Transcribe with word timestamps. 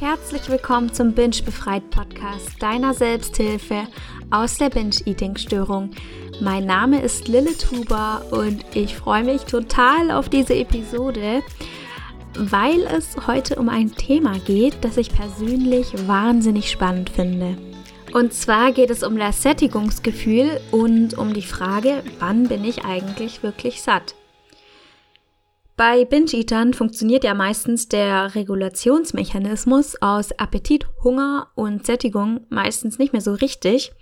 Herzlich 0.00 0.48
willkommen 0.48 0.92
zum 0.92 1.12
Binge 1.12 1.42
Befreit 1.44 1.90
Podcast, 1.90 2.62
deiner 2.62 2.94
Selbsthilfe 2.94 3.88
aus 4.30 4.56
der 4.56 4.70
Binge-Eating-Störung. 4.70 5.90
Mein 6.40 6.66
Name 6.66 7.02
ist 7.02 7.26
Lilith 7.26 7.72
Huber 7.72 8.22
und 8.30 8.64
ich 8.74 8.94
freue 8.94 9.24
mich 9.24 9.42
total 9.42 10.12
auf 10.12 10.28
diese 10.28 10.54
Episode, 10.54 11.42
weil 12.38 12.82
es 12.82 13.26
heute 13.26 13.56
um 13.56 13.68
ein 13.68 13.90
Thema 13.90 14.38
geht, 14.38 14.76
das 14.82 14.98
ich 14.98 15.10
persönlich 15.10 16.06
wahnsinnig 16.06 16.70
spannend 16.70 17.10
finde. 17.10 17.58
Und 18.12 18.32
zwar 18.32 18.70
geht 18.70 18.90
es 18.90 19.02
um 19.02 19.18
das 19.18 19.42
Sättigungsgefühl 19.42 20.60
und 20.70 21.18
um 21.18 21.34
die 21.34 21.42
Frage, 21.42 22.04
wann 22.20 22.44
bin 22.46 22.64
ich 22.64 22.84
eigentlich 22.84 23.42
wirklich 23.42 23.82
satt? 23.82 24.14
Bei 25.78 26.04
Binge-Eatern 26.04 26.74
funktioniert 26.74 27.22
ja 27.22 27.34
meistens 27.34 27.86
der 27.86 28.34
Regulationsmechanismus 28.34 30.02
aus 30.02 30.32
Appetit, 30.32 30.88
Hunger 31.04 31.52
und 31.54 31.86
Sättigung 31.86 32.40
meistens 32.48 32.98
nicht 32.98 33.12
mehr 33.12 33.22
so 33.22 33.32
richtig. 33.32 33.92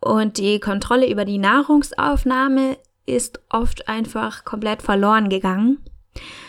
Und 0.00 0.36
die 0.36 0.60
Kontrolle 0.60 1.10
über 1.10 1.24
die 1.24 1.38
Nahrungsaufnahme 1.38 2.76
ist 3.06 3.40
oft 3.48 3.88
einfach 3.88 4.44
komplett 4.44 4.82
verloren 4.82 5.30
gegangen. 5.30 5.78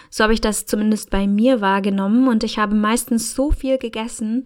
So 0.10 0.26
habe 0.26 0.34
ich 0.34 0.42
das 0.42 0.66
zumindest 0.66 1.10
bei 1.10 1.26
mir 1.26 1.62
wahrgenommen 1.62 2.28
und 2.28 2.44
ich 2.44 2.60
habe 2.60 2.76
meistens 2.76 3.34
so 3.34 3.52
viel 3.52 3.78
gegessen, 3.78 4.44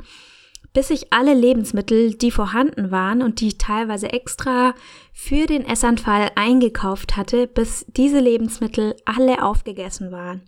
bis 0.78 0.92
ich 0.92 1.12
alle 1.12 1.34
Lebensmittel, 1.34 2.14
die 2.14 2.30
vorhanden 2.30 2.92
waren 2.92 3.24
und 3.24 3.42
die 3.42 3.48
ich 3.48 3.58
teilweise 3.58 4.14
extra 4.14 4.76
für 5.12 5.48
den 5.48 5.66
Essanfall 5.66 6.30
eingekauft 6.36 7.18
hatte, 7.18 7.48
bis 7.48 7.88
diese 7.88 8.20
Lebensmittel 8.20 8.96
alle 9.04 9.42
aufgegessen 9.42 10.12
waren. 10.12 10.44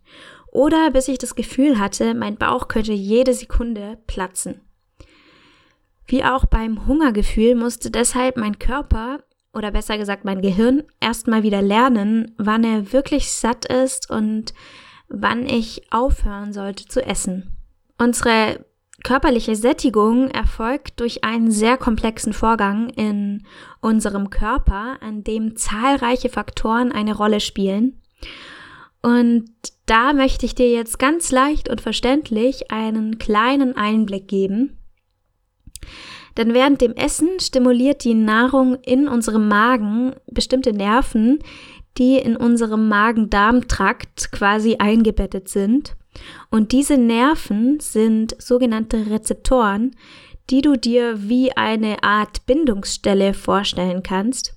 Oder 0.51 0.91
bis 0.91 1.07
ich 1.07 1.17
das 1.17 1.33
Gefühl 1.33 1.79
hatte, 1.79 2.13
mein 2.13 2.35
Bauch 2.35 2.67
könnte 2.67 2.93
jede 2.93 3.33
Sekunde 3.33 3.97
platzen. 4.05 4.61
Wie 6.05 6.23
auch 6.23 6.45
beim 6.45 6.85
Hungergefühl 6.85 7.55
musste 7.55 7.89
deshalb 7.89 8.37
mein 8.37 8.59
Körper 8.59 9.23
oder 9.51 9.71
besser 9.71 9.97
gesagt 9.97 10.25
mein 10.25 10.43
Gehirn 10.43 10.83
erstmal 10.99 11.41
wieder 11.41 11.63
lernen, 11.63 12.35
wann 12.37 12.63
er 12.63 12.93
wirklich 12.93 13.31
satt 13.31 13.65
ist 13.65 14.11
und 14.11 14.53
wann 15.07 15.47
ich 15.47 15.91
aufhören 15.91 16.53
sollte 16.53 16.85
zu 16.85 17.03
essen. 17.03 17.57
Unsere 17.97 18.68
Körperliche 19.03 19.55
Sättigung 19.55 20.29
erfolgt 20.29 20.99
durch 20.99 21.23
einen 21.23 21.51
sehr 21.51 21.77
komplexen 21.77 22.33
Vorgang 22.33 22.89
in 22.89 23.45
unserem 23.81 24.29
Körper, 24.29 24.97
an 25.01 25.23
dem 25.23 25.55
zahlreiche 25.55 26.29
Faktoren 26.29 26.91
eine 26.91 27.15
Rolle 27.15 27.39
spielen. 27.39 28.01
Und 29.01 29.49
da 29.85 30.13
möchte 30.13 30.45
ich 30.45 30.55
dir 30.55 30.69
jetzt 30.69 30.99
ganz 30.99 31.31
leicht 31.31 31.69
und 31.69 31.81
verständlich 31.81 32.71
einen 32.71 33.17
kleinen 33.17 33.75
Einblick 33.75 34.27
geben. 34.27 34.77
Denn 36.37 36.53
während 36.53 36.81
dem 36.81 36.93
Essen 36.93 37.39
stimuliert 37.39 38.03
die 38.03 38.13
Nahrung 38.13 38.75
in 38.83 39.07
unserem 39.07 39.47
Magen 39.47 40.13
bestimmte 40.27 40.73
Nerven, 40.73 41.39
die 41.99 42.17
in 42.17 42.35
unserem 42.35 42.87
Magen-Darm-Trakt 42.87 44.31
quasi 44.31 44.77
eingebettet 44.79 45.49
sind. 45.49 45.95
Und 46.49 46.71
diese 46.71 46.97
Nerven 46.97 47.79
sind 47.79 48.41
sogenannte 48.41 49.09
Rezeptoren, 49.09 49.95
die 50.49 50.61
du 50.61 50.77
dir 50.77 51.29
wie 51.29 51.55
eine 51.55 52.01
Art 52.01 52.45
Bindungsstelle 52.45 53.33
vorstellen 53.33 54.01
kannst. 54.01 54.55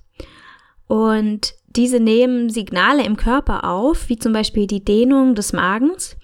Und 0.87 1.53
diese 1.75 1.99
nehmen 1.99 2.49
Signale 2.49 3.03
im 3.03 3.17
Körper 3.17 3.69
auf, 3.69 4.09
wie 4.09 4.17
zum 4.17 4.33
Beispiel 4.33 4.65
die 4.65 4.83
Dehnung 4.83 5.35
des 5.35 5.53
Magens. 5.53 6.15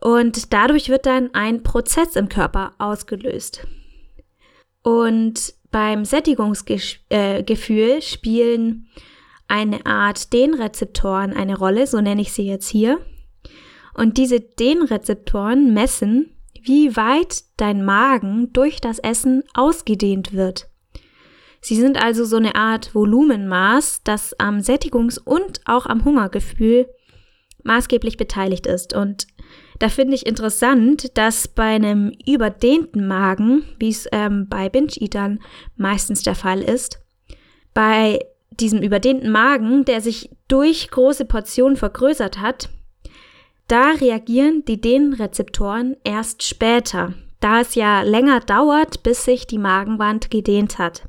Und 0.00 0.52
dadurch 0.52 0.90
wird 0.90 1.06
dann 1.06 1.32
ein 1.32 1.62
Prozess 1.62 2.16
im 2.16 2.28
Körper 2.28 2.72
ausgelöst. 2.78 3.66
Und 4.82 5.54
beim 5.70 6.04
Sättigungsgefühl 6.04 7.00
äh, 7.10 8.02
spielen 8.02 8.86
eine 9.54 9.86
Art 9.86 10.32
Dehnrezeptoren 10.32 11.32
eine 11.32 11.56
Rolle, 11.56 11.86
so 11.86 12.00
nenne 12.00 12.20
ich 12.20 12.32
sie 12.32 12.42
jetzt 12.42 12.68
hier. 12.68 12.98
Und 13.94 14.18
diese 14.18 14.40
Dehnrezeptoren 14.40 15.72
messen, 15.72 16.34
wie 16.60 16.96
weit 16.96 17.44
dein 17.56 17.84
Magen 17.84 18.52
durch 18.52 18.80
das 18.80 18.98
Essen 18.98 19.44
ausgedehnt 19.54 20.32
wird. 20.32 20.68
Sie 21.60 21.76
sind 21.76 22.02
also 22.02 22.24
so 22.24 22.36
eine 22.36 22.56
Art 22.56 22.96
Volumenmaß, 22.96 24.02
das 24.02 24.38
am 24.40 24.58
Sättigungs- 24.58 25.20
und 25.20 25.60
auch 25.66 25.86
am 25.86 26.04
Hungergefühl 26.04 26.88
maßgeblich 27.62 28.16
beteiligt 28.16 28.66
ist. 28.66 28.92
Und 28.92 29.28
da 29.78 29.88
finde 29.88 30.16
ich 30.16 30.26
interessant, 30.26 31.16
dass 31.16 31.46
bei 31.46 31.76
einem 31.76 32.12
überdehnten 32.26 33.06
Magen, 33.06 33.64
wie 33.78 33.90
es 33.90 34.08
ähm, 34.10 34.48
bei 34.48 34.68
Binge-Eatern 34.68 35.38
meistens 35.76 36.22
der 36.22 36.34
Fall 36.34 36.60
ist, 36.60 36.98
bei 37.72 38.18
diesem 38.60 38.82
überdehnten 38.82 39.30
Magen, 39.30 39.84
der 39.84 40.00
sich 40.00 40.30
durch 40.48 40.90
große 40.90 41.24
Portionen 41.24 41.76
vergrößert 41.76 42.40
hat, 42.40 42.68
da 43.68 43.92
reagieren 43.92 44.64
die 44.66 44.80
Dehnrezeptoren 44.80 45.96
erst 46.04 46.42
später, 46.42 47.14
da 47.40 47.60
es 47.60 47.74
ja 47.74 48.02
länger 48.02 48.40
dauert, 48.40 49.02
bis 49.02 49.24
sich 49.24 49.46
die 49.46 49.58
Magenwand 49.58 50.30
gedehnt 50.30 50.78
hat. 50.78 51.08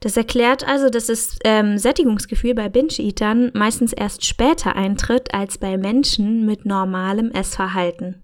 Das 0.00 0.16
erklärt 0.16 0.66
also, 0.66 0.88
dass 0.88 1.06
das 1.06 1.38
ähm, 1.44 1.76
Sättigungsgefühl 1.76 2.54
bei 2.54 2.70
Binge-Eatern 2.70 3.50
meistens 3.54 3.92
erst 3.92 4.24
später 4.24 4.74
eintritt 4.74 5.34
als 5.34 5.58
bei 5.58 5.76
Menschen 5.76 6.46
mit 6.46 6.64
normalem 6.64 7.30
Essverhalten. 7.30 8.22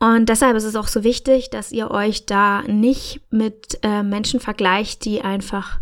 Und 0.00 0.28
deshalb 0.28 0.56
ist 0.56 0.64
es 0.64 0.74
auch 0.74 0.88
so 0.88 1.04
wichtig, 1.04 1.50
dass 1.50 1.70
ihr 1.70 1.92
euch 1.92 2.26
da 2.26 2.62
nicht 2.62 3.20
mit 3.30 3.78
äh, 3.84 4.02
Menschen 4.02 4.40
vergleicht, 4.40 5.04
die 5.04 5.20
einfach 5.20 5.78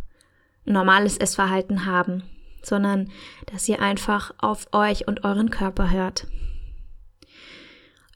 normales 0.65 1.17
Essverhalten 1.17 1.87
haben 1.87 2.23
sondern 2.63 3.11
dass 3.53 3.69
ihr 3.69 3.81
einfach 3.81 4.33
auf 4.39 4.67
euch 4.73 5.07
und 5.09 5.25
euren 5.25 5.51
Körper 5.51 5.91
hört. 5.91 6.27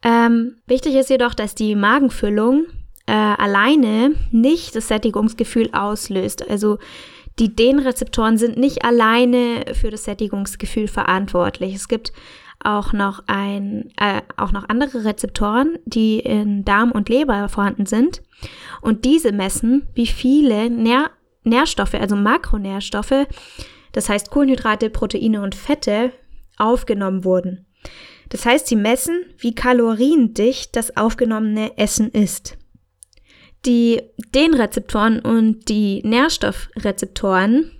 Ähm, 0.02 0.56
wichtig 0.66 0.94
ist 0.94 1.10
jedoch, 1.10 1.34
dass 1.34 1.54
die 1.54 1.74
Magenfüllung 1.74 2.66
äh, 3.06 3.12
alleine 3.12 4.14
nicht 4.30 4.76
das 4.76 4.88
Sättigungsgefühl 4.88 5.70
auslöst. 5.72 6.48
Also 6.48 6.78
die 7.38 7.54
Dehnrezeptoren 7.54 8.38
sind 8.38 8.56
nicht 8.58 8.84
alleine 8.84 9.64
für 9.72 9.90
das 9.90 10.04
Sättigungsgefühl 10.04 10.88
verantwortlich. 10.88 11.74
Es 11.74 11.88
gibt 11.88 12.12
auch 12.62 12.92
noch 12.92 13.24
ein, 13.26 13.90
äh, 13.96 14.22
auch 14.36 14.52
noch 14.52 14.68
andere 14.68 15.04
Rezeptoren, 15.04 15.78
die 15.84 16.20
in 16.20 16.64
Darm 16.64 16.92
und 16.92 17.08
Leber 17.08 17.48
vorhanden 17.48 17.86
sind. 17.86 18.22
Und 18.80 19.04
diese 19.04 19.32
messen, 19.32 19.86
wie 19.94 20.06
viele 20.06 20.70
Nähr 20.70 21.10
Nährstoffe, 21.44 21.94
also 21.94 22.16
Makronährstoffe, 22.16 23.26
das 23.92 24.08
heißt 24.08 24.30
Kohlenhydrate, 24.30 24.90
Proteine 24.90 25.42
und 25.42 25.54
Fette, 25.54 26.12
aufgenommen 26.56 27.24
wurden. 27.24 27.66
Das 28.28 28.46
heißt, 28.46 28.66
sie 28.66 28.76
messen, 28.76 29.24
wie 29.38 29.54
kaloriendicht 29.54 30.74
das 30.74 30.96
aufgenommene 30.96 31.76
Essen 31.78 32.10
ist. 32.10 32.56
Die 33.66 34.02
Dehnrezeptoren 34.34 35.20
und 35.20 35.68
die 35.68 36.02
Nährstoffrezeptoren, 36.04 37.70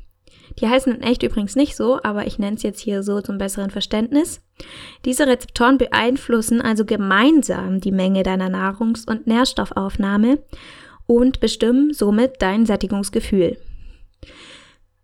die 0.61 0.69
heißen 0.69 0.95
in 0.95 1.03
echt 1.03 1.23
übrigens 1.23 1.57
nicht 1.57 1.77
so, 1.77 2.01
aber 2.03 2.27
ich 2.27 2.39
nenne 2.39 2.57
es 2.57 2.63
jetzt 2.63 2.81
hier 2.81 3.03
so 3.03 3.21
zum 3.21 3.39
besseren 3.39 3.71
Verständnis. 3.71 4.41
Diese 5.05 5.27
Rezeptoren 5.27 5.79
beeinflussen 5.79 6.63
also 6.63 6.85
gemeinsam 6.85 7.81
die 7.81 7.93
Menge 7.93 8.23
deiner 8.23 8.49
Nahrungs- 8.49 9.07
und 9.07 9.27
Nährstoffaufnahme 9.27 10.39
und 11.07 11.41
bestimmen 11.41 11.93
somit 11.93 12.41
dein 12.41 12.67
Sättigungsgefühl. 12.67 13.57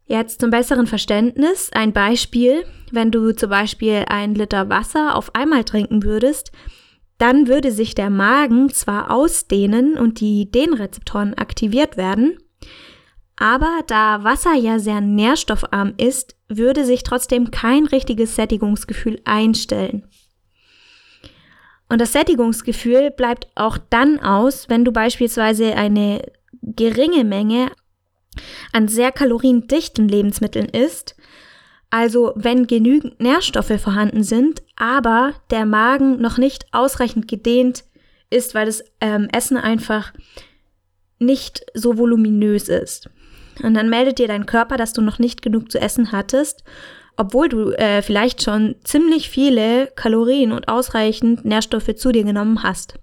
Jetzt 0.07 0.41
zum 0.41 0.51
besseren 0.51 0.87
Verständnis 0.87 1.71
ein 1.73 1.93
Beispiel. 1.93 2.65
Wenn 2.91 3.11
du 3.11 3.33
zum 3.33 3.51
Beispiel 3.51 4.05
ein 4.09 4.35
Liter 4.35 4.69
Wasser 4.69 5.15
auf 5.15 5.35
einmal 5.35 5.65
trinken 5.65 6.03
würdest, 6.03 6.51
dann 7.19 7.47
würde 7.47 7.71
sich 7.71 7.95
der 7.95 8.11
Magen 8.11 8.71
zwar 8.71 9.11
ausdehnen 9.11 9.97
und 9.97 10.21
die 10.21 10.51
Dehnrezeptoren 10.51 11.35
aktiviert 11.35 11.97
werden, 11.97 12.39
aber 13.41 13.81
da 13.87 14.23
Wasser 14.23 14.53
ja 14.53 14.79
sehr 14.79 15.01
nährstoffarm 15.01 15.95
ist, 15.97 16.37
würde 16.49 16.85
sich 16.85 17.05
trotzdem 17.05 17.51
kein 17.51 17.87
richtiges 17.87 18.37
Sättigungsgefühl 18.37 19.19
einstellen. 19.25 20.07
Und 21.91 22.01
das 22.01 22.13
Sättigungsgefühl 22.13 23.11
bleibt 23.11 23.49
auch 23.57 23.77
dann 23.91 24.21
aus, 24.21 24.69
wenn 24.69 24.85
du 24.85 24.93
beispielsweise 24.93 25.75
eine 25.75 26.23
geringe 26.63 27.25
Menge 27.25 27.73
an 28.73 28.87
sehr 28.87 29.11
kaloriendichten 29.11 30.09
Lebensmitteln 30.09 30.67
isst, 30.67 31.17
also 31.91 32.33
wenn 32.37 32.69
genügend 32.69 33.19
Nährstoffe 33.21 33.81
vorhanden 33.81 34.23
sind, 34.23 34.63
aber 34.77 35.35
der 35.51 35.67
Magen 35.67 36.21
noch 36.21 36.39
nicht 36.39 36.67
ausreichend 36.71 37.27
gedehnt 37.27 37.83
ist, 38.31 38.55
weil 38.55 38.67
das 38.67 38.85
ähm, 39.01 39.29
Essen 39.33 39.57
einfach 39.57 40.13
nicht 41.19 41.67
so 41.75 41.99
voluminös 41.99 42.69
ist. 42.69 43.11
Und 43.65 43.75
dann 43.75 43.91
meldet 43.91 44.21
dir 44.21 44.29
dein 44.29 44.47
Körper, 44.47 44.77
dass 44.77 44.93
du 44.93 45.03
noch 45.03 45.19
nicht 45.19 45.43
genug 45.43 45.73
zu 45.73 45.81
essen 45.81 46.13
hattest, 46.13 46.63
obwohl 47.17 47.49
du 47.49 47.71
äh, 47.73 48.03
vielleicht 48.03 48.43
schon 48.43 48.77
ziemlich 48.85 49.29
viele 49.29 49.89
Kalorien 49.95 50.53
und 50.53 50.69
ausreichend 50.69 51.45
Nährstoffe 51.45 51.95
zu 51.97 52.13
dir 52.13 52.25
genommen 52.25 52.63
hast. 52.63 52.95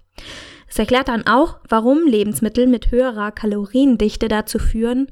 Es 0.68 0.78
erklärt 0.78 1.08
dann 1.08 1.26
auch, 1.26 1.56
warum 1.68 2.06
Lebensmittel 2.06 2.66
mit 2.66 2.90
höherer 2.90 3.32
Kaloriendichte 3.32 4.28
dazu 4.28 4.58
führen, 4.58 5.08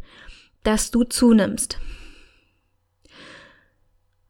dass 0.64 0.90
du 0.90 1.04
zunimmst. 1.04 1.78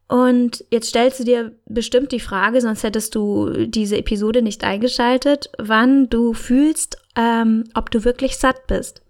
Und 0.08 0.64
jetzt 0.70 0.90
stellst 0.90 1.18
du 1.18 1.24
dir 1.24 1.52
bestimmt 1.66 2.12
die 2.12 2.20
Frage, 2.20 2.60
sonst 2.60 2.84
hättest 2.84 3.14
du 3.16 3.66
diese 3.66 3.96
Episode 3.96 4.40
nicht 4.40 4.62
eingeschaltet, 4.62 5.50
wann 5.58 6.08
du 6.08 6.32
fühlst, 6.32 6.98
ähm, 7.16 7.64
ob 7.74 7.90
du 7.90 8.04
wirklich 8.04 8.36
satt 8.36 8.68
bist. 8.68 9.02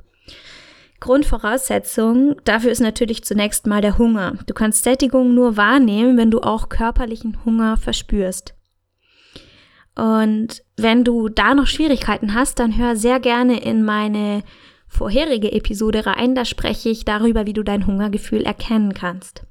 Grundvoraussetzung 1.00 2.37
dafür 2.44 2.70
ist 2.70 2.81
natürlich 2.81 3.25
zunächst 3.25 3.66
mal 3.66 3.82
der 3.82 3.98
Hunger. 3.98 4.34
Du 4.46 4.54
kannst 4.54 4.84
Sättigung 4.84 5.34
nur 5.34 5.56
wahrnehmen, 5.56 6.16
wenn 6.16 6.31
du 6.31 6.40
auch 6.40 6.69
körperlichen 6.69 7.44
Hunger 7.44 7.76
verspürst. 7.76 8.54
Und 9.94 10.62
wenn 10.76 11.04
du 11.04 11.28
da 11.28 11.54
noch 11.54 11.66
Schwierigkeiten 11.66 12.34
hast, 12.34 12.58
dann 12.58 12.76
hör 12.76 12.96
sehr 12.96 13.19
gerne 13.19 13.60
in 13.60 13.82
meine 13.82 14.43
vorherige 14.87 15.52
Episode 15.52 16.06
rein. 16.06 16.34
Da 16.34 16.44
spreche 16.44 16.90
ich 16.90 17.04
darüber, 17.04 17.46
wie 17.46 17.54
du 17.54 17.62
dein 17.62 17.87
Hungergefühl 17.87 18.42
erkennen 18.42 18.92
kannst. 18.94 19.46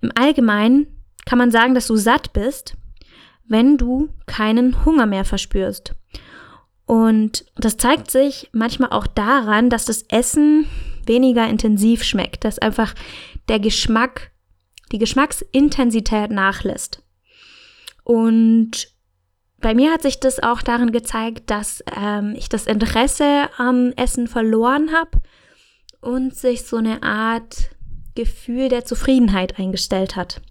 Im 0.00 0.10
Allgemeinen 0.14 0.86
kann 1.24 1.38
man 1.38 1.52
sagen, 1.52 1.74
dass 1.74 1.86
du 1.86 1.96
satt 1.96 2.32
bist, 2.32 2.76
wenn 3.46 3.76
du 3.76 4.08
keinen 4.26 4.84
Hunger 4.84 5.06
mehr 5.06 5.24
verspürst. 5.24 5.94
Und 6.86 7.44
das 7.56 7.76
zeigt 7.76 8.10
sich 8.10 8.50
manchmal 8.52 8.90
auch 8.90 9.06
daran, 9.06 9.70
dass 9.70 9.84
das 9.84 10.02
Essen 10.08 10.66
weniger 11.06 11.48
intensiv 11.48 12.02
schmeckt, 12.02 12.44
dass 12.44 12.58
einfach 12.58 12.94
der 13.48 13.60
Geschmack, 13.60 14.32
die 14.90 14.98
Geschmacksintensität 14.98 16.30
nachlässt. 16.30 17.02
Und 18.04 18.88
bei 19.60 19.74
mir 19.74 19.92
hat 19.92 20.02
sich 20.02 20.18
das 20.18 20.42
auch 20.42 20.60
darin 20.60 20.92
gezeigt, 20.92 21.48
dass 21.50 21.84
ähm, 21.96 22.34
ich 22.36 22.48
das 22.48 22.66
Interesse 22.66 23.48
am 23.56 23.92
Essen 23.92 24.26
verloren 24.26 24.92
habe 24.92 25.18
und 26.00 26.34
sich 26.34 26.64
so 26.64 26.76
eine 26.76 27.02
Art 27.02 27.70
Gefühl 28.14 28.68
der 28.68 28.84
Zufriedenheit 28.84 29.58
eingestellt 29.58 30.16
hat. 30.16 30.42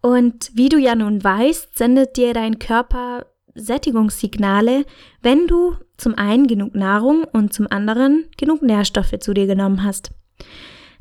Und 0.00 0.50
wie 0.54 0.68
du 0.68 0.78
ja 0.78 0.94
nun 0.94 1.22
weißt, 1.22 1.76
sendet 1.76 2.16
dir 2.16 2.32
dein 2.32 2.58
Körper 2.58 3.26
Sättigungssignale, 3.58 4.84
wenn 5.22 5.46
du 5.46 5.76
zum 5.96 6.16
einen 6.16 6.46
genug 6.46 6.74
Nahrung 6.74 7.24
und 7.24 7.52
zum 7.52 7.66
anderen 7.70 8.26
genug 8.36 8.62
Nährstoffe 8.62 9.18
zu 9.20 9.34
dir 9.34 9.46
genommen 9.46 9.84
hast. 9.84 10.10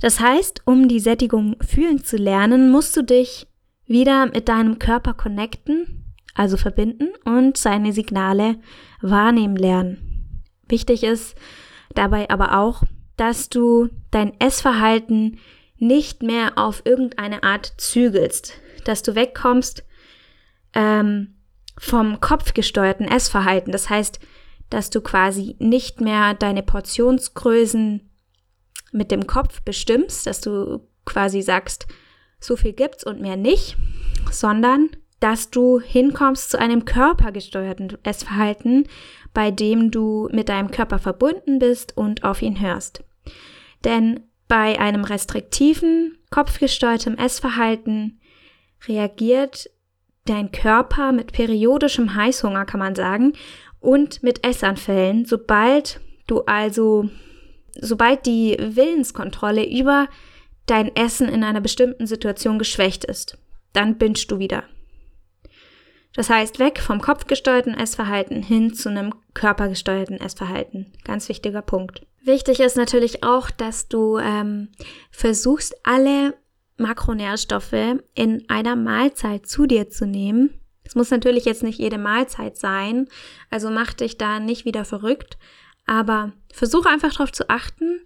Das 0.01 0.19
heißt, 0.19 0.61
um 0.65 0.87
die 0.87 0.99
Sättigung 0.99 1.55
fühlen 1.61 2.03
zu 2.03 2.17
lernen, 2.17 2.71
musst 2.71 2.95
du 2.97 3.03
dich 3.03 3.47
wieder 3.85 4.25
mit 4.27 4.47
deinem 4.49 4.79
Körper 4.79 5.13
connecten 5.13 6.03
also 6.37 6.55
verbinden 6.55 7.09
und 7.25 7.57
seine 7.57 7.91
Signale 7.91 8.57
wahrnehmen 9.01 9.55
lernen. 9.55 10.43
Wichtig 10.67 11.03
ist 11.03 11.35
dabei 11.95 12.29
aber 12.29 12.59
auch, 12.59 12.83
dass 13.15 13.49
du 13.49 13.89
dein 14.11 14.39
Essverhalten 14.39 15.39
nicht 15.77 16.21
mehr 16.21 16.57
auf 16.57 16.83
irgendeine 16.85 17.43
Art 17.43 17.73
zügelst, 17.77 18.53
dass 18.85 19.01
du 19.01 19.15
wegkommst 19.15 19.83
ähm, 20.73 21.36
vom 21.77 22.19
kopfgesteuerten 22.19 23.07
Essverhalten. 23.07 23.71
Das 23.71 23.89
heißt, 23.89 24.19
dass 24.69 24.89
du 24.89 25.01
quasi 25.01 25.55
nicht 25.59 26.01
mehr 26.01 26.33
deine 26.33 26.63
Portionsgrößen 26.63 28.09
mit 28.91 29.11
dem 29.11 29.27
Kopf 29.27 29.61
bestimmst, 29.61 30.27
dass 30.27 30.41
du 30.41 30.87
quasi 31.05 31.41
sagst, 31.41 31.87
so 32.39 32.55
viel 32.55 32.73
gibt's 32.73 33.05
und 33.05 33.21
mehr 33.21 33.37
nicht, 33.37 33.77
sondern 34.31 34.89
dass 35.19 35.49
du 35.49 35.79
hinkommst 35.79 36.51
zu 36.51 36.59
einem 36.59 36.85
körpergesteuerten 36.85 37.97
Essverhalten, 38.03 38.87
bei 39.33 39.51
dem 39.51 39.89
du 39.89 40.29
mit 40.31 40.49
deinem 40.49 40.69
Körper 40.69 40.99
verbunden 40.99 41.59
bist 41.59 41.97
und 41.97 42.23
auf 42.23 42.41
ihn 42.41 42.61
hörst. 42.61 43.03
Denn 43.83 44.21
bei 44.47 44.79
einem 44.79 45.03
restriktiven, 45.03 46.17
kopfgesteuertem 46.29 47.15
Essverhalten 47.17 48.19
reagiert 48.87 49.69
dein 50.29 50.51
Körper 50.51 51.11
mit 51.11 51.31
periodischem 51.31 52.15
Heißhunger, 52.15 52.65
kann 52.65 52.79
man 52.79 52.95
sagen, 52.95 53.33
und 53.79 54.23
mit 54.23 54.45
Essanfällen, 54.45 55.25
sobald 55.25 55.99
du 56.27 56.41
also, 56.41 57.09
sobald 57.79 58.25
die 58.25 58.57
Willenskontrolle 58.59 59.65
über 59.67 60.07
dein 60.65 60.95
Essen 60.95 61.29
in 61.29 61.43
einer 61.43 61.61
bestimmten 61.61 62.07
Situation 62.07 62.59
geschwächt 62.59 63.05
ist, 63.05 63.37
dann 63.73 63.97
bingst 63.97 64.29
du 64.31 64.39
wieder. 64.39 64.63
Das 66.13 66.29
heißt, 66.29 66.59
weg 66.59 66.79
vom 66.79 66.99
kopfgesteuerten 66.99 67.75
Essverhalten 67.75 68.41
hin 68.41 68.73
zu 68.73 68.89
einem 68.89 69.13
körpergesteuerten 69.35 70.19
Essverhalten. 70.19 70.91
Ganz 71.03 71.29
wichtiger 71.29 71.61
Punkt. 71.61 72.05
Wichtig 72.23 72.59
ist 72.59 72.75
natürlich 72.75 73.23
auch, 73.23 73.51
dass 73.51 73.87
du 73.87 74.17
ähm, 74.17 74.69
versuchst, 75.11 75.75
alle 75.83 76.33
Makronährstoffe 76.77 77.99
in 78.13 78.45
einer 78.49 78.75
Mahlzeit 78.75 79.47
zu 79.47 79.65
dir 79.65 79.89
zu 79.89 80.05
nehmen. 80.05 80.61
Es 80.83 80.95
muss 80.95 81.11
natürlich 81.11 81.45
jetzt 81.45 81.63
nicht 81.63 81.79
jede 81.79 81.97
Mahlzeit 81.97 82.57
sein, 82.57 83.07
also 83.49 83.69
mach 83.69 83.93
dich 83.93 84.17
da 84.17 84.39
nicht 84.39 84.63
wieder 84.65 84.85
verrückt, 84.85 85.37
aber 85.85 86.31
versuche 86.53 86.89
einfach 86.89 87.11
darauf 87.11 87.31
zu 87.31 87.49
achten, 87.49 87.99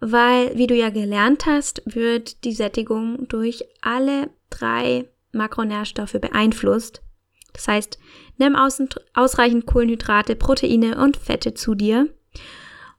weil, 0.00 0.56
wie 0.56 0.66
du 0.66 0.74
ja 0.74 0.90
gelernt 0.90 1.46
hast, 1.46 1.82
wird 1.84 2.44
die 2.44 2.52
Sättigung 2.52 3.28
durch 3.28 3.64
alle 3.82 4.30
drei 4.50 5.08
Makronährstoffe 5.32 6.16
beeinflusst. 6.20 7.02
Das 7.52 7.68
heißt, 7.68 7.98
nimm 8.36 8.56
ausreichend 9.14 9.66
Kohlenhydrate, 9.66 10.36
Proteine 10.36 11.02
und 11.02 11.16
Fette 11.16 11.54
zu 11.54 11.74
dir 11.74 12.08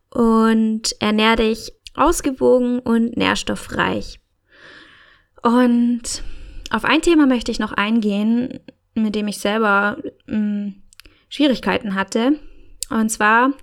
und 0.10 0.96
ernähr 1.00 1.36
dich 1.36 1.72
ausgewogen 1.96 2.80
und 2.80 3.16
nährstoffreich. 3.16 4.20
Und 5.42 6.24
auf 6.70 6.86
ein 6.86 7.02
Thema 7.02 7.26
möchte 7.26 7.52
ich 7.52 7.60
noch 7.60 7.72
eingehen, 7.74 8.60
mit 8.94 9.16
dem 9.16 9.28
ich 9.28 9.38
selber 9.40 9.98
mh, 10.28 10.36
hm, 10.36 10.76
Schwierigkeiten 11.30 11.96
hatte. 11.96 12.40
Und 12.90 13.10
zwar 13.10 13.54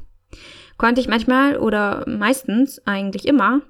konnte 0.79 1.01
ich 1.01 1.09
manchmal 1.09 1.59
oder 1.59 2.05
meistens 2.09 2.81
eigentlich 2.87 3.27
immer, 3.27 3.63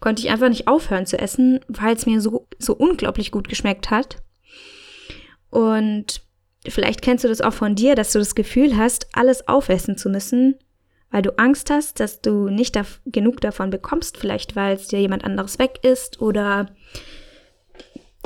konnte 0.00 0.22
ich 0.22 0.30
einfach 0.30 0.48
nicht 0.48 0.68
aufhören 0.68 1.06
zu 1.06 1.18
essen, 1.18 1.60
weil 1.68 1.94
es 1.94 2.06
mir 2.06 2.20
so, 2.20 2.46
so 2.58 2.74
unglaublich 2.74 3.30
gut 3.30 3.48
geschmeckt 3.48 3.90
hat. 3.90 4.22
Und 5.50 6.22
Vielleicht 6.66 7.02
kennst 7.02 7.24
du 7.24 7.28
das 7.28 7.40
auch 7.40 7.52
von 7.52 7.74
dir, 7.74 7.94
dass 7.94 8.12
du 8.12 8.18
das 8.18 8.34
Gefühl 8.34 8.76
hast, 8.76 9.08
alles 9.12 9.46
aufessen 9.48 9.96
zu 9.96 10.08
müssen, 10.08 10.56
weil 11.10 11.22
du 11.22 11.38
Angst 11.38 11.70
hast, 11.70 12.00
dass 12.00 12.20
du 12.20 12.48
nicht 12.48 12.76
da 12.76 12.84
genug 13.06 13.40
davon 13.40 13.70
bekommst, 13.70 14.16
vielleicht 14.16 14.56
weil 14.56 14.76
es 14.76 14.88
dir 14.88 15.00
jemand 15.00 15.24
anderes 15.24 15.58
weg 15.58 15.78
ist 15.82 16.20
oder 16.20 16.66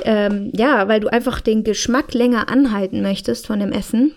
ähm, 0.03 0.51
ja, 0.55 0.87
weil 0.87 0.99
du 0.99 1.11
einfach 1.11 1.41
den 1.41 1.63
Geschmack 1.63 2.13
länger 2.13 2.49
anhalten 2.49 3.01
möchtest 3.01 3.47
von 3.47 3.59
dem 3.59 3.71
Essen. 3.71 4.13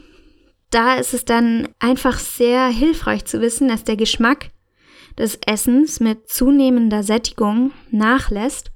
Da 0.71 0.95
ist 0.95 1.14
es 1.14 1.25
dann 1.25 1.68
einfach 1.78 2.18
sehr 2.18 2.68
hilfreich 2.68 3.25
zu 3.25 3.40
wissen, 3.40 3.68
dass 3.68 3.85
der 3.85 3.97
Geschmack 3.97 4.50
des 5.18 5.38
Essens 5.47 6.00
mit 6.00 6.28
zunehmender 6.28 7.02
Sättigung 7.02 7.73
nachlässt 7.90 8.71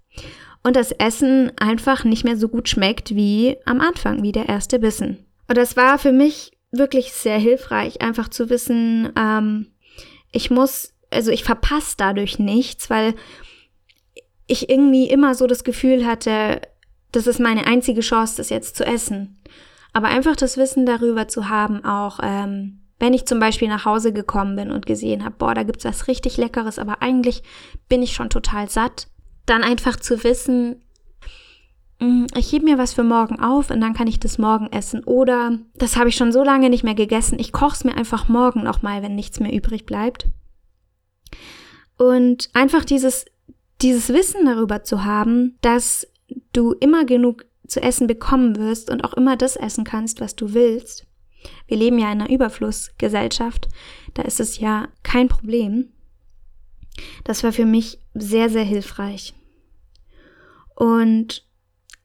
und 0.62 0.76
das 0.76 0.92
Essen 0.92 1.52
einfach 1.58 2.04
nicht 2.04 2.24
mehr 2.24 2.36
so 2.36 2.48
gut 2.48 2.68
schmeckt 2.68 3.14
wie 3.14 3.56
am 3.64 3.80
Anfang, 3.80 4.22
wie 4.22 4.32
der 4.32 4.48
erste 4.48 4.78
Bissen. 4.78 5.24
Und 5.48 5.56
das 5.56 5.76
war 5.76 5.98
für 5.98 6.12
mich 6.12 6.52
wirklich 6.70 7.12
sehr 7.12 7.38
hilfreich, 7.38 8.00
einfach 8.00 8.28
zu 8.28 8.48
wissen, 8.50 9.10
ähm, 9.16 9.72
ich 10.32 10.50
muss, 10.50 10.94
also 11.10 11.32
ich 11.32 11.42
verpasse 11.42 11.96
dadurch 11.96 12.38
nichts, 12.38 12.88
weil 12.88 13.14
ich 14.46 14.68
irgendwie 14.68 15.08
immer 15.08 15.34
so 15.34 15.46
das 15.46 15.64
Gefühl 15.64 16.06
hatte, 16.06 16.60
das 17.12 17.26
ist 17.26 17.40
meine 17.40 17.66
einzige 17.66 18.00
Chance, 18.00 18.36
das 18.36 18.50
jetzt 18.50 18.76
zu 18.76 18.84
essen. 18.84 19.38
Aber 19.92 20.08
einfach 20.08 20.36
das 20.36 20.56
Wissen 20.56 20.86
darüber 20.86 21.28
zu 21.28 21.48
haben, 21.48 21.84
auch 21.84 22.20
ähm, 22.22 22.80
wenn 22.98 23.14
ich 23.14 23.26
zum 23.26 23.40
Beispiel 23.40 23.68
nach 23.68 23.84
Hause 23.84 24.12
gekommen 24.12 24.56
bin 24.56 24.70
und 24.70 24.86
gesehen 24.86 25.24
habe, 25.24 25.34
boah, 25.38 25.54
da 25.54 25.62
gibt's 25.62 25.84
was 25.84 26.06
richtig 26.06 26.36
Leckeres, 26.36 26.78
aber 26.78 27.02
eigentlich 27.02 27.42
bin 27.88 28.02
ich 28.02 28.12
schon 28.12 28.30
total 28.30 28.68
satt, 28.68 29.08
dann 29.46 29.64
einfach 29.64 29.96
zu 29.96 30.22
wissen, 30.22 30.82
Mm, 32.00 32.26
ich 32.34 32.50
hebe 32.50 32.64
mir 32.64 32.78
was 32.78 32.94
für 32.94 33.04
morgen 33.04 33.38
auf 33.38 33.70
und 33.70 33.80
dann 33.80 33.92
kann 33.94 34.08
ich 34.08 34.18
das 34.18 34.38
morgen 34.38 34.68
essen. 34.72 35.04
Oder 35.04 35.58
das 35.74 35.96
habe 35.96 36.08
ich 36.08 36.16
schon 36.16 36.32
so 36.32 36.42
lange 36.42 36.70
nicht 36.70 36.82
mehr 36.82 36.94
gegessen. 36.94 37.38
Ich 37.38 37.52
koche 37.52 37.74
es 37.74 37.84
mir 37.84 37.94
einfach 37.94 38.28
morgen 38.28 38.62
nochmal, 38.62 39.02
wenn 39.02 39.14
nichts 39.14 39.38
mehr 39.38 39.52
übrig 39.52 39.86
bleibt. 39.86 40.26
Und 41.98 42.48
einfach 42.54 42.84
dieses, 42.84 43.26
dieses 43.82 44.08
Wissen 44.08 44.46
darüber 44.46 44.82
zu 44.82 45.04
haben, 45.04 45.58
dass 45.60 46.09
du 46.52 46.72
immer 46.72 47.04
genug 47.04 47.44
zu 47.66 47.80
essen 47.82 48.06
bekommen 48.06 48.56
wirst 48.56 48.90
und 48.90 49.04
auch 49.04 49.14
immer 49.14 49.36
das 49.36 49.56
essen 49.56 49.84
kannst, 49.84 50.20
was 50.20 50.34
du 50.36 50.54
willst. 50.54 51.06
Wir 51.66 51.76
leben 51.76 51.98
ja 51.98 52.12
in 52.12 52.20
einer 52.20 52.30
Überflussgesellschaft. 52.30 53.68
Da 54.14 54.22
ist 54.22 54.40
es 54.40 54.58
ja 54.58 54.88
kein 55.02 55.28
Problem. 55.28 55.88
Das 57.24 57.44
war 57.44 57.52
für 57.52 57.66
mich 57.66 57.98
sehr, 58.14 58.50
sehr 58.50 58.64
hilfreich. 58.64 59.34
Und 60.74 61.46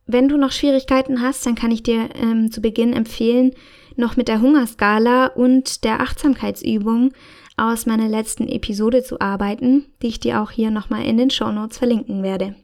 wenn 0.05 0.29
du 0.29 0.37
noch 0.37 0.51
Schwierigkeiten 0.51 1.21
hast, 1.21 1.45
dann 1.45 1.55
kann 1.55 1.71
ich 1.71 1.83
dir 1.83 2.09
ähm, 2.15 2.51
zu 2.51 2.61
Beginn 2.61 2.93
empfehlen, 2.93 3.51
noch 3.95 4.15
mit 4.17 4.27
der 4.27 4.41
Hungerskala 4.41 5.27
und 5.27 5.83
der 5.83 6.01
Achtsamkeitsübung 6.01 7.13
aus 7.57 7.85
meiner 7.85 8.09
letzten 8.09 8.47
Episode 8.47 9.03
zu 9.03 9.19
arbeiten, 9.21 9.85
die 10.01 10.07
ich 10.07 10.19
dir 10.19 10.41
auch 10.41 10.51
hier 10.51 10.69
nochmal 10.69 11.05
in 11.05 11.17
den 11.17 11.29
Show 11.29 11.51
Notes 11.51 11.77
verlinken 11.77 12.21
werde. 12.21 12.55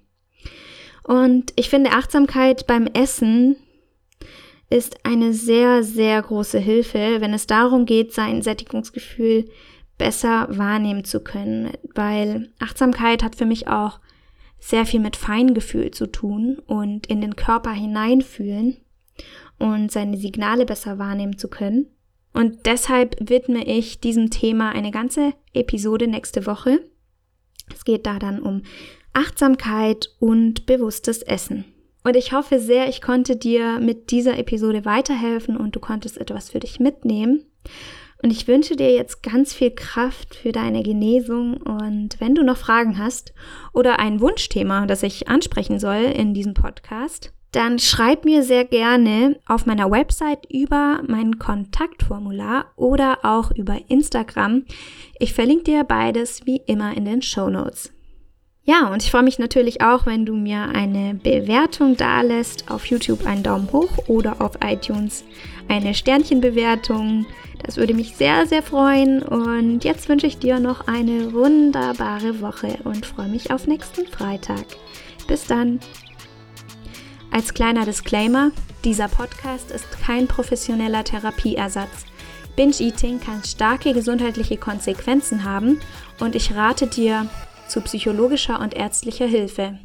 Und 1.04 1.54
ich 1.56 1.70
finde 1.70 1.92
Achtsamkeit 1.92 2.68
beim 2.68 2.88
Essen 2.88 3.56
ist 4.70 5.06
eine 5.06 5.34
sehr, 5.34 5.84
sehr 5.84 6.22
große 6.22 6.60
Hilfe, 6.60 7.18
wenn 7.20 7.34
es 7.34 7.46
darum 7.46 7.86
geht, 7.86 8.14
sein 8.14 8.42
Sättigungsgefühl 8.42 9.46
besser 9.98 10.48
wahrnehmen 10.50 11.04
zu 11.04 11.20
können, 11.20 11.72
weil 11.94 12.50
Achtsamkeit 12.60 13.22
hat 13.22 13.36
für 13.36 13.46
mich 13.46 13.68
auch 13.68 14.00
sehr 14.60 14.86
viel 14.86 15.00
mit 15.00 15.16
Feingefühl 15.16 15.92
zu 15.92 16.08
tun 16.08 16.58
und 16.68 17.08
in 17.08 17.20
den 17.20 17.36
Körper 17.36 17.72
hineinfühlen 17.72 18.78
und 19.60 19.92
seine 19.92 20.18
Signale 20.18 20.66
besser 20.66 20.98
wahrnehmen 20.98 21.38
zu 21.38 21.50
können. 21.50 21.88
Und 22.34 22.66
deshalb 22.66 23.18
widme 23.20 23.66
ich 23.66 24.00
diesem 24.00 24.30
Thema 24.30 24.72
eine 24.72 24.92
ganze 24.92 25.34
Episode 25.54 26.08
nächste 26.08 26.46
Woche. 26.46 26.80
Es 27.74 27.84
geht 27.84 28.06
da 28.06 28.20
dann 28.20 28.40
um 28.40 28.62
Achtsamkeit 29.14 30.10
und 30.20 30.66
bewusstes 30.66 31.22
Essen. 31.22 31.66
Und 32.04 32.16
ich 32.16 32.34
hoffe 32.34 32.60
sehr, 32.60 32.90
ich 32.90 33.02
konnte 33.02 33.36
dir 33.36 33.80
mit 33.80 34.12
dieser 34.12 34.38
Episode 34.38 34.86
weiterhelfen 34.86 35.56
und 35.56 35.76
du 35.76 35.80
konntest 35.80 36.18
etwas 36.18 36.50
für 36.50 36.60
dich 36.60 36.80
mitnehmen. 36.80 37.46
Und 38.24 38.32
ich 38.32 38.48
wünsche 38.48 38.76
dir 38.76 38.92
jetzt 38.92 39.24
ganz 39.24 39.54
viel 39.54 39.72
Kraft 39.72 40.36
für 40.36 40.52
deine 40.52 40.84
Genesung. 40.84 41.58
Und 41.58 42.20
wenn 42.20 42.36
du 42.36 42.44
noch 42.44 42.58
Fragen 42.58 42.98
hast 42.98 43.34
oder 43.74 44.00
ein 44.00 44.20
Wunschthema, 44.20 44.86
das 44.86 45.04
ich 45.04 45.28
ansprechen 45.28 45.80
soll 45.80 46.04
in 46.04 46.34
diesem 46.34 46.54
Podcast, 46.54 47.34
dann 47.52 47.80
schreib 47.80 48.24
mir 48.24 48.44
sehr 48.44 48.64
gerne 48.64 49.40
auf 49.46 49.66
meiner 49.66 49.92
Website 49.92 50.46
über 50.50 51.02
mein 51.08 51.38
Kontaktformular 51.38 52.72
oder 52.78 53.20
auch 53.24 53.52
über 53.52 53.78
Instagram. 53.90 54.66
Ich 55.20 55.34
verlinke 55.34 55.66
dir 55.66 55.84
beides 55.84 56.46
wie 56.46 56.62
immer 56.66 56.96
in 56.96 57.06
den 57.06 57.22
Show 57.22 57.50
Notes. 57.50 57.92
Ja, 58.72 58.88
und 58.88 59.04
ich 59.04 59.12
freue 59.12 59.24
mich 59.24 59.38
natürlich 59.38 59.82
auch, 59.82 60.06
wenn 60.06 60.26
du 60.26 60.34
mir 60.34 60.70
eine 60.74 61.14
Bewertung 61.14 61.98
da 61.98 62.22
lässt, 62.22 62.72
auf 62.72 62.86
YouTube 62.86 63.26
einen 63.26 63.44
Daumen 63.44 63.70
hoch 63.74 63.90
oder 64.08 64.40
auf 64.40 64.52
iTunes 64.64 65.26
eine 65.68 65.94
Sternchenbewertung. 65.94 67.26
Das 67.62 67.76
würde 67.76 67.94
mich 67.94 68.16
sehr, 68.16 68.48
sehr 68.48 68.64
freuen. 68.64 69.24
Und 69.24 69.84
jetzt 69.84 70.08
wünsche 70.08 70.26
ich 70.26 70.38
dir 70.38 70.62
noch 70.62 70.88
eine 70.88 71.34
wunderbare 71.34 72.40
Woche 72.40 72.78
und 72.86 73.06
freue 73.06 73.28
mich 73.28 73.52
auf 73.52 73.68
nächsten 73.68 74.08
Freitag. 74.08 74.64
Bis 75.28 75.46
dann. 75.46 75.82
Als 77.30 77.54
kleiner 77.54 77.84
Disclaimer, 77.84 78.52
dieser 78.86 79.10
Podcast 79.10 79.70
ist 79.72 79.86
kein 80.02 80.28
professioneller 80.28 81.04
Therapieersatz. 81.04 82.06
Binge-Eating 82.56 83.20
kann 83.20 83.44
starke 83.44 83.92
gesundheitliche 83.92 84.56
Konsequenzen 84.56 85.44
haben 85.44 85.82
und 86.22 86.36
ich 86.36 86.56
rate 86.56 86.88
dir, 86.88 87.30
zu 87.72 87.82
psychologischer 87.82 88.60
und 88.60 88.74
ärztlicher 88.74 89.26
Hilfe. 89.26 89.80